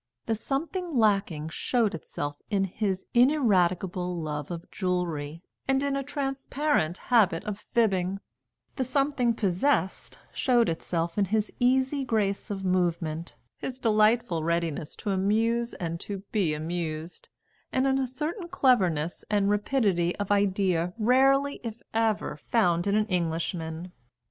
The 0.25 0.33
something 0.33 0.97
lacking 0.97 1.49
showed 1.49 1.93
itself 1.93 2.37
in 2.49 2.63
his 2.63 3.05
ineradicable 3.13 4.19
love 4.19 4.49
of 4.49 4.65
jewellery 4.71 5.43
and 5.67 5.83
in 5.83 5.95
a 5.95 6.01
transparent 6.01 6.97
habit 6.97 7.43
of 7.43 7.59
fibbing; 7.71 8.19
the 8.77 8.83
something 8.83 9.31
possessed 9.35 10.17
showed 10.33 10.69
itself 10.69 11.19
in 11.19 11.25
his 11.25 11.53
easy 11.59 12.03
grace 12.03 12.49
of 12.49 12.65
movement, 12.65 13.35
his 13.57 13.77
delightful 13.77 14.43
readiness 14.43 14.95
to 14.95 15.11
amuse 15.11 15.75
and 15.75 15.99
to 15.99 16.23
be 16.31 16.55
amused, 16.55 17.29
and 17.71 17.85
in 17.85 17.99
a 17.99 18.07
certain 18.07 18.47
cleverness 18.47 19.23
and 19.29 19.51
rapidity 19.51 20.15
of 20.15 20.31
idea 20.31 20.95
rarely, 20.97 21.59
if 21.63 21.79
ever, 21.93 22.37
found 22.47 22.87
in 22.87 22.95
an 22.95 23.05
Englishman. 23.05 23.91